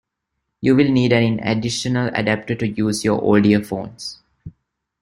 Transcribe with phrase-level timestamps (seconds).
[0.61, 4.17] You will need an additional adapter to use your old earphones.